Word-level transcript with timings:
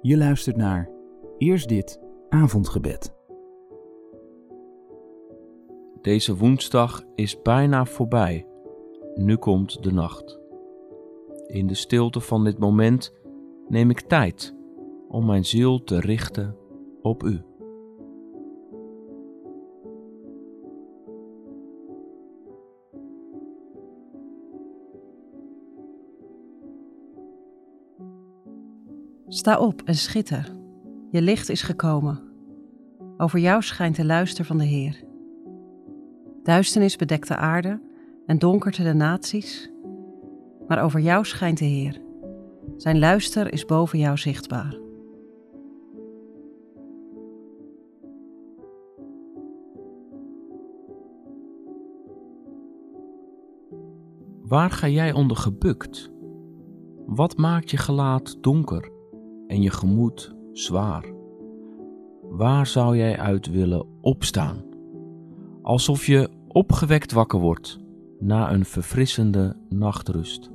Je 0.00 0.16
luistert 0.16 0.56
naar 0.56 0.90
Eerst 1.38 1.68
dit 1.68 2.00
avondgebed. 2.28 3.14
Deze 6.00 6.36
woensdag 6.36 7.04
is 7.14 7.42
bijna 7.42 7.84
voorbij. 7.84 8.46
Nu 9.14 9.36
komt 9.36 9.82
de 9.82 9.92
nacht. 9.92 10.40
In 11.46 11.66
de 11.66 11.74
stilte 11.74 12.20
van 12.20 12.44
dit 12.44 12.58
moment 12.58 13.14
neem 13.68 13.90
ik 13.90 14.00
tijd 14.00 14.54
om 15.08 15.26
mijn 15.26 15.44
ziel 15.44 15.84
te 15.84 16.00
richten 16.00 16.56
op 17.02 17.22
U. 17.22 17.47
Sta 29.38 29.58
op 29.58 29.82
en 29.84 29.94
schitter. 29.94 30.50
Je 31.10 31.22
licht 31.22 31.48
is 31.48 31.62
gekomen. 31.62 32.20
Over 33.16 33.38
jou 33.38 33.62
schijnt 33.62 33.96
de 33.96 34.04
luister 34.04 34.44
van 34.44 34.58
de 34.58 34.64
Heer. 34.64 35.04
Duisternis 36.42 36.96
bedekt 36.96 37.28
de 37.28 37.36
aarde 37.36 37.80
en 38.26 38.38
donkerte 38.38 38.82
de 38.82 38.94
naties. 38.94 39.70
Maar 40.68 40.82
over 40.82 41.00
jou 41.00 41.24
schijnt 41.24 41.58
de 41.58 41.64
Heer. 41.64 42.00
Zijn 42.76 42.98
luister 42.98 43.52
is 43.52 43.64
boven 43.64 43.98
jou 43.98 44.16
zichtbaar. 44.16 44.78
Waar 54.42 54.70
ga 54.70 54.88
jij 54.88 55.12
onder 55.12 55.36
gebukt? 55.36 56.10
Wat 57.06 57.36
maakt 57.36 57.70
je 57.70 57.76
gelaat 57.76 58.36
donker 58.40 58.96
en 59.48 59.62
je 59.62 59.70
gemoed 59.70 60.34
zwaar? 60.52 61.04
Waar 62.22 62.66
zou 62.66 62.96
jij 62.96 63.18
uit 63.18 63.50
willen 63.50 63.86
opstaan? 64.00 64.62
Alsof 65.62 66.06
je 66.06 66.28
opgewekt 66.48 67.12
wakker 67.12 67.40
wordt 67.40 67.78
na 68.18 68.52
een 68.52 68.64
verfrissende 68.64 69.56
nachtrust. 69.68 70.50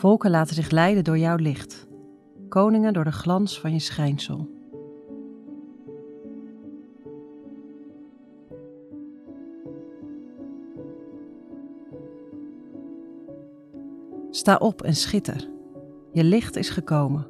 Volken 0.00 0.30
laten 0.30 0.54
zich 0.54 0.70
leiden 0.70 1.04
door 1.04 1.18
jouw 1.18 1.36
licht, 1.36 1.86
koningen 2.48 2.92
door 2.92 3.04
de 3.04 3.12
glans 3.12 3.60
van 3.60 3.72
je 3.72 3.78
schijnsel. 3.78 4.48
Sta 14.30 14.56
op 14.56 14.82
en 14.82 14.94
schitter. 14.94 15.48
Je 16.12 16.24
licht 16.24 16.56
is 16.56 16.70
gekomen. 16.70 17.26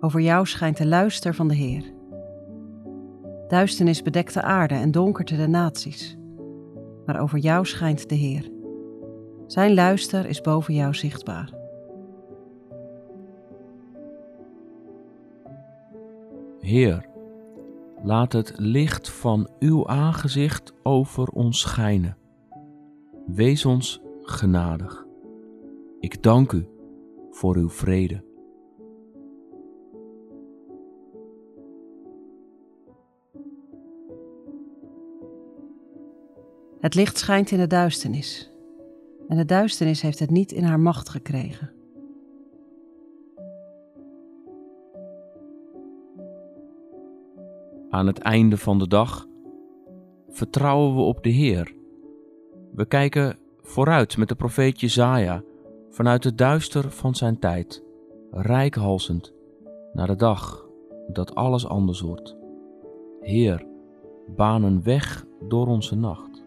Over 0.00 0.20
jou 0.20 0.46
schijnt 0.46 0.76
de 0.76 0.86
luister 0.86 1.34
van 1.34 1.48
de 1.48 1.54
Heer. 1.54 1.84
Duisternis 3.48 4.02
bedekt 4.02 4.34
de 4.34 4.42
aarde 4.42 4.74
en 4.74 4.90
donkerte 4.90 5.36
de 5.36 5.48
naties. 5.48 6.16
Maar 7.06 7.20
over 7.20 7.38
jou 7.38 7.66
schijnt 7.66 8.08
de 8.08 8.14
Heer. 8.14 8.50
Zijn 9.46 9.74
luister 9.74 10.26
is 10.26 10.40
boven 10.40 10.74
jou 10.74 10.94
zichtbaar. 10.94 11.58
Heer, 16.60 17.08
laat 18.02 18.32
het 18.32 18.52
licht 18.56 19.10
van 19.10 19.48
uw 19.58 19.86
aangezicht 19.86 20.72
over 20.82 21.28
ons 21.28 21.60
schijnen. 21.60 22.16
Wees 23.26 23.64
ons 23.64 24.00
genadig. 24.22 25.06
Ik 26.00 26.22
dank 26.22 26.52
u 26.52 26.66
voor 27.30 27.56
uw 27.56 27.70
vrede. 27.70 28.24
Het 36.80 36.94
licht 36.94 37.18
schijnt 37.18 37.50
in 37.50 37.58
de 37.58 37.66
duisternis. 37.66 38.52
En 39.28 39.36
de 39.36 39.44
duisternis 39.44 40.00
heeft 40.00 40.18
het 40.18 40.30
niet 40.30 40.52
in 40.52 40.64
haar 40.64 40.80
macht 40.80 41.08
gekregen. 41.08 41.79
Aan 47.90 48.06
het 48.06 48.18
einde 48.18 48.56
van 48.56 48.78
de 48.78 48.88
dag 48.88 49.26
vertrouwen 50.28 50.94
we 50.94 51.00
op 51.00 51.22
de 51.22 51.30
Heer. 51.30 51.74
We 52.74 52.84
kijken 52.84 53.38
vooruit 53.62 54.16
met 54.16 54.28
de 54.28 54.34
profeet 54.34 54.80
Jezaja 54.80 55.42
vanuit 55.90 56.24
het 56.24 56.38
duister 56.38 56.90
van 56.90 57.14
zijn 57.14 57.38
tijd, 57.38 57.82
rijkhalsend 58.30 59.32
naar 59.92 60.06
de 60.06 60.16
dag 60.16 60.66
dat 61.08 61.34
alles 61.34 61.66
anders 61.66 62.00
wordt. 62.00 62.36
Heer, 63.20 63.66
baan 64.36 64.62
een 64.62 64.82
weg 64.82 65.24
door 65.48 65.66
onze 65.66 65.96
nacht. 65.96 66.44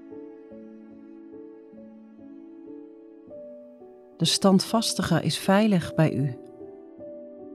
De 4.17 4.25
standvastige 4.25 5.21
is 5.21 5.37
veilig 5.37 5.95
bij 5.95 6.13
u. 6.13 6.37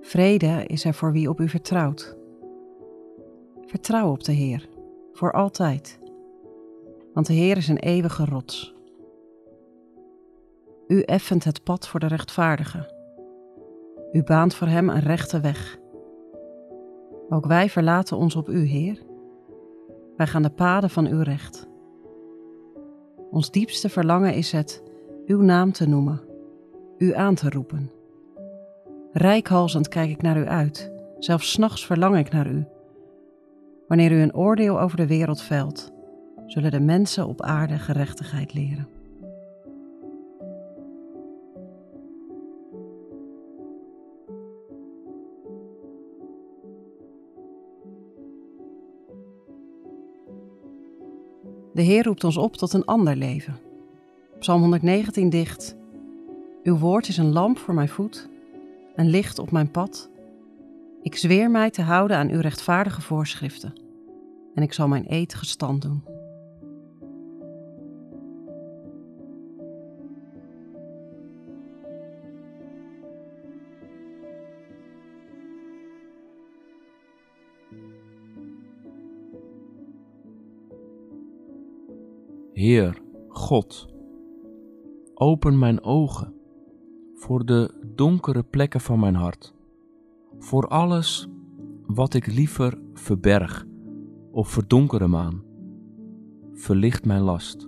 Vrede 0.00 0.64
is 0.66 0.84
er 0.84 0.94
voor 0.94 1.12
wie 1.12 1.28
op 1.28 1.40
u 1.40 1.48
vertrouwt. 1.48 2.17
Vertrouw 3.68 4.10
op 4.10 4.24
de 4.24 4.32
Heer, 4.32 4.68
voor 5.12 5.32
altijd. 5.32 5.98
Want 7.14 7.26
de 7.26 7.32
Heer 7.32 7.56
is 7.56 7.68
een 7.68 7.78
eeuwige 7.78 8.24
rots. 8.24 8.74
U 10.86 11.00
effent 11.00 11.44
het 11.44 11.62
pad 11.62 11.88
voor 11.88 12.00
de 12.00 12.06
rechtvaardige. 12.06 12.92
U 14.12 14.22
baant 14.22 14.54
voor 14.54 14.66
hem 14.66 14.88
een 14.88 15.00
rechte 15.00 15.40
weg. 15.40 15.78
Ook 17.28 17.46
wij 17.46 17.68
verlaten 17.68 18.16
ons 18.16 18.36
op 18.36 18.48
u, 18.48 18.64
Heer. 18.64 19.02
Wij 20.16 20.26
gaan 20.26 20.42
de 20.42 20.50
paden 20.50 20.90
van 20.90 21.06
uw 21.06 21.22
recht. 21.22 21.68
Ons 23.30 23.50
diepste 23.50 23.88
verlangen 23.88 24.34
is 24.34 24.52
het 24.52 24.82
uw 25.26 25.40
naam 25.40 25.72
te 25.72 25.88
noemen, 25.88 26.20
u 26.98 27.14
aan 27.14 27.34
te 27.34 27.50
roepen. 27.50 27.90
Rijkhalzend 29.12 29.88
kijk 29.88 30.10
ik 30.10 30.22
naar 30.22 30.38
u 30.38 30.46
uit, 30.46 30.92
zelfs 31.18 31.56
nachts 31.56 31.86
verlang 31.86 32.18
ik 32.18 32.32
naar 32.32 32.46
u. 32.46 32.66
Wanneer 33.88 34.12
u 34.12 34.20
een 34.20 34.34
oordeel 34.34 34.80
over 34.80 34.96
de 34.96 35.06
wereld 35.06 35.42
velt, 35.42 35.92
zullen 36.46 36.70
de 36.70 36.80
mensen 36.80 37.26
op 37.26 37.42
aarde 37.42 37.78
gerechtigheid 37.78 38.54
leren. 38.54 38.88
De 51.72 51.82
Heer 51.82 52.04
roept 52.04 52.24
ons 52.24 52.36
op 52.36 52.56
tot 52.56 52.72
een 52.72 52.84
ander 52.84 53.16
leven. 53.16 53.56
Psalm 54.38 54.60
119 54.60 55.30
dicht. 55.30 55.76
Uw 56.62 56.78
woord 56.78 57.08
is 57.08 57.16
een 57.16 57.32
lamp 57.32 57.58
voor 57.58 57.74
mijn 57.74 57.88
voet, 57.88 58.28
een 58.94 59.08
licht 59.08 59.38
op 59.38 59.50
mijn 59.50 59.70
pad. 59.70 60.10
Ik 61.02 61.16
zweer 61.16 61.50
mij 61.50 61.70
te 61.70 61.82
houden 61.82 62.16
aan 62.16 62.30
uw 62.30 62.40
rechtvaardige 62.40 63.00
voorschriften 63.00 63.72
en 64.54 64.62
ik 64.62 64.72
zal 64.72 64.88
mijn 64.88 65.04
eed 65.08 65.34
gestand 65.34 65.82
doen. 65.82 66.02
Heer, 82.52 82.98
God, 83.28 83.88
open 85.14 85.58
mijn 85.58 85.82
ogen 85.82 86.34
voor 87.14 87.46
de 87.46 87.74
donkere 87.94 88.42
plekken 88.42 88.80
van 88.80 89.00
mijn 89.00 89.14
hart, 89.14 89.54
voor 90.38 90.68
alles 90.68 91.28
wat 91.86 92.14
ik 92.14 92.26
liever 92.26 92.78
verberg 92.94 93.66
of 94.30 94.48
verdonkeren 94.48 95.10
maan. 95.10 95.42
Verlicht 96.52 97.04
mijn 97.04 97.22
last. 97.22 97.67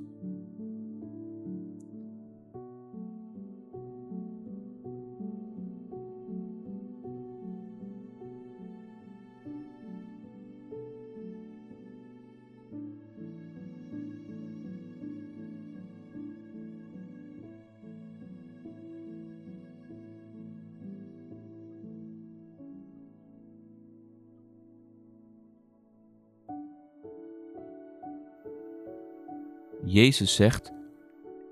Jezus 29.84 30.34
zegt: 30.34 30.72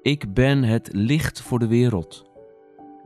Ik 0.02 0.34
ben 0.34 0.62
het 0.62 0.88
licht 0.92 1.40
voor 1.40 1.58
de 1.58 1.66
wereld. 1.66 2.24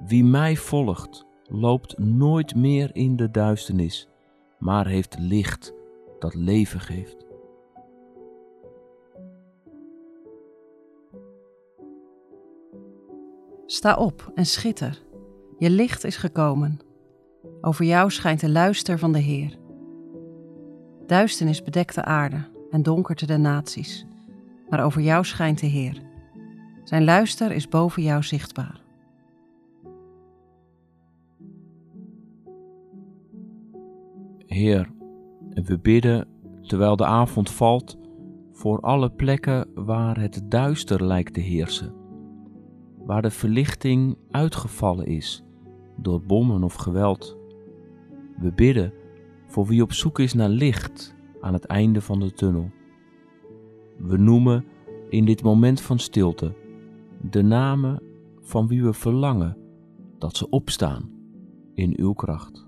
Wie 0.07 0.25
mij 0.25 0.57
volgt, 0.57 1.27
loopt 1.49 1.99
nooit 1.99 2.55
meer 2.55 2.91
in 2.93 3.17
de 3.17 3.31
duisternis, 3.31 4.09
maar 4.59 4.87
heeft 4.87 5.19
licht 5.19 5.73
dat 6.19 6.35
leven 6.35 6.81
geeft. 6.81 7.17
Sta 13.67 13.97
op 13.97 14.33
en 14.35 14.47
schitter. 14.47 15.03
Je 15.59 15.71
licht 15.71 16.05
is 16.05 16.17
gekomen. 16.17 16.79
Over 17.61 17.85
jou 17.85 18.11
schijnt 18.11 18.41
de 18.41 18.51
luister 18.51 18.99
van 18.99 19.13
de 19.13 19.19
Heer. 19.19 19.59
Duisternis 21.07 21.63
bedekt 21.63 21.95
de 21.95 22.05
aarde 22.05 22.49
en 22.71 22.83
donkerte 22.83 23.27
de 23.27 23.37
naties, 23.37 24.07
maar 24.73 24.85
over 24.85 25.01
jou 25.01 25.25
schijnt 25.25 25.61
de 25.61 25.67
Heer. 25.67 26.01
Zijn 26.85 27.05
luister 27.05 27.53
is 27.53 27.69
boven 27.69 28.03
jou 28.03 28.23
zichtbaar. 28.23 28.81
Heer, 34.47 34.91
we 35.49 35.79
bidden 35.79 36.29
terwijl 36.63 36.97
de 36.97 37.05
avond 37.05 37.51
valt 37.51 37.99
voor 38.53 38.81
alle 38.81 39.11
plekken 39.11 39.69
waar 39.75 40.21
het 40.21 40.43
duister 40.49 41.05
lijkt 41.05 41.35
te 41.35 41.41
heersen, 41.41 41.95
waar 43.05 43.23
de 43.23 43.31
verlichting 43.31 44.17
uitgevallen 44.31 45.07
is 45.07 45.45
door 45.97 46.23
bommen 46.23 46.63
of 46.65 46.75
geweld. 46.75 47.37
We 48.37 48.53
bidden 48.53 48.93
voor 49.47 49.67
wie 49.67 49.83
op 49.83 49.93
zoek 49.93 50.19
is 50.19 50.35
naar 50.35 50.49
licht 50.49 51.15
aan 51.41 51.53
het 51.53 51.65
einde 51.65 52.01
van 52.01 52.21
de 52.21 52.33
tunnel. 52.33 52.71
We 54.03 54.17
noemen 54.17 54.65
in 55.09 55.25
dit 55.25 55.43
moment 55.43 55.81
van 55.81 55.99
stilte 55.99 56.55
de 57.21 57.43
namen 57.43 58.03
van 58.41 58.67
wie 58.67 58.83
we 58.83 58.93
verlangen 58.93 59.57
dat 60.19 60.37
ze 60.37 60.49
opstaan 60.49 61.11
in 61.75 61.95
uw 61.97 62.13
kracht. 62.13 62.67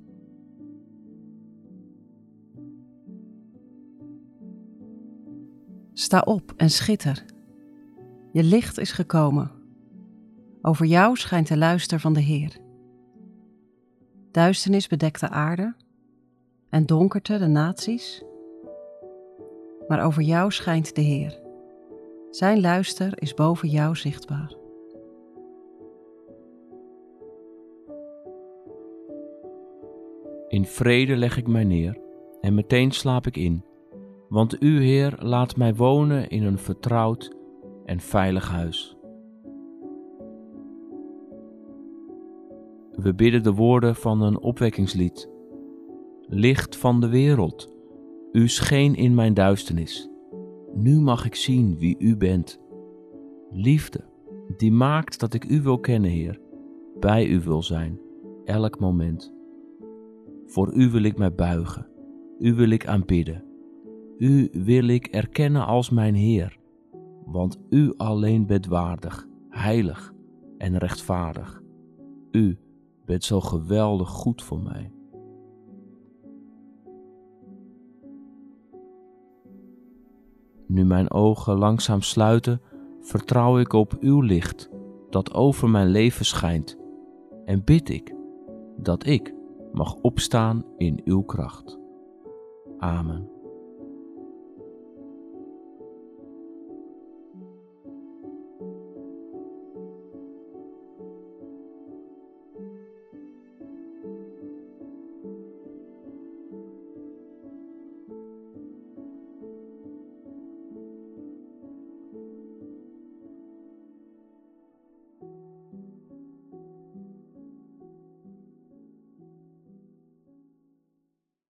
Sta 5.92 6.20
op 6.20 6.54
en 6.56 6.70
schitter. 6.70 7.24
Je 8.32 8.42
licht 8.42 8.78
is 8.78 8.92
gekomen. 8.92 9.50
Over 10.62 10.86
jou 10.86 11.16
schijnt 11.16 11.48
de 11.48 11.56
luister 11.56 12.00
van 12.00 12.12
de 12.12 12.20
Heer. 12.20 12.56
Duisternis 14.30 14.86
bedekt 14.86 15.20
de 15.20 15.28
aarde 15.28 15.74
en 16.68 16.86
donkerte 16.86 17.38
de 17.38 17.46
naties. 17.46 18.24
Maar 19.88 20.04
over 20.04 20.22
jou 20.22 20.50
schijnt 20.52 20.94
de 20.94 21.00
Heer. 21.00 21.40
Zijn 22.30 22.60
luister 22.60 23.12
is 23.14 23.34
boven 23.34 23.68
jou 23.68 23.96
zichtbaar. 23.96 24.56
In 30.48 30.64
vrede 30.64 31.16
leg 31.16 31.36
ik 31.36 31.46
mij 31.46 31.64
neer 31.64 31.98
en 32.40 32.54
meteen 32.54 32.90
slaap 32.90 33.26
ik 33.26 33.36
in, 33.36 33.64
want 34.28 34.62
U, 34.62 34.82
Heer, 34.82 35.14
laat 35.18 35.56
mij 35.56 35.74
wonen 35.74 36.28
in 36.28 36.44
een 36.44 36.58
vertrouwd 36.58 37.36
en 37.84 38.00
veilig 38.00 38.48
huis. 38.50 38.96
We 42.92 43.14
bidden 43.14 43.42
de 43.42 43.52
woorden 43.52 43.94
van 43.94 44.22
een 44.22 44.40
opwekkingslied. 44.40 45.28
Licht 46.26 46.76
van 46.76 47.00
de 47.00 47.08
wereld, 47.08 47.73
U 48.34 48.48
scheen 48.48 48.94
in 48.94 49.14
mijn 49.14 49.34
duisternis. 49.34 50.10
Nu 50.72 51.00
mag 51.00 51.26
ik 51.26 51.34
zien 51.34 51.78
wie 51.78 51.96
U 51.98 52.16
bent. 52.16 52.60
Liefde, 53.50 54.04
die 54.56 54.72
maakt 54.72 55.20
dat 55.20 55.34
ik 55.34 55.44
U 55.44 55.62
wil 55.62 55.78
kennen, 55.78 56.10
Heer, 56.10 56.40
bij 57.00 57.26
U 57.26 57.40
wil 57.40 57.62
zijn, 57.62 58.00
elk 58.44 58.80
moment. 58.80 59.34
Voor 60.46 60.74
U 60.74 60.90
wil 60.90 61.02
ik 61.02 61.18
mij 61.18 61.34
buigen, 61.34 61.86
U 62.38 62.54
wil 62.54 62.70
ik 62.70 62.86
aanbidden. 62.86 63.44
U 64.18 64.48
wil 64.52 64.86
ik 64.86 65.06
erkennen 65.06 65.66
als 65.66 65.90
mijn 65.90 66.14
Heer, 66.14 66.58
want 67.24 67.60
U 67.70 67.94
alleen 67.96 68.46
bent 68.46 68.66
waardig, 68.66 69.28
heilig 69.48 70.14
en 70.58 70.78
rechtvaardig. 70.78 71.62
U 72.30 72.58
bent 73.04 73.24
zo 73.24 73.40
geweldig 73.40 74.08
goed 74.08 74.42
voor 74.42 74.60
mij. 74.60 74.92
Nu 80.66 80.84
mijn 80.84 81.10
ogen 81.10 81.58
langzaam 81.58 82.00
sluiten, 82.00 82.60
vertrouw 83.00 83.58
ik 83.58 83.72
op 83.72 83.96
uw 84.00 84.20
licht 84.20 84.70
dat 85.10 85.34
over 85.34 85.68
mijn 85.68 85.88
leven 85.88 86.24
schijnt 86.24 86.78
en 87.44 87.64
bid 87.64 87.88
ik 87.88 88.14
dat 88.76 89.06
ik 89.06 89.34
mag 89.72 89.94
opstaan 89.94 90.64
in 90.76 91.00
uw 91.04 91.22
kracht. 91.22 91.78
Amen. 92.78 93.33